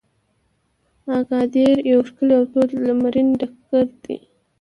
[1.19, 4.17] اګادیر یو ښکلی او تود لمرین ډګر دی.